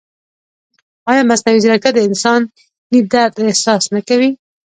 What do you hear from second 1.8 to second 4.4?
د انساني درد احساس نه کوي؟